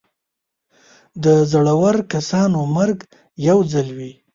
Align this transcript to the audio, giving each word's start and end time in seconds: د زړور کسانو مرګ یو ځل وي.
د 1.23 1.25
زړور 1.51 1.95
کسانو 2.13 2.59
مرګ 2.75 2.97
یو 3.47 3.57
ځل 3.71 3.87
وي. 3.97 4.11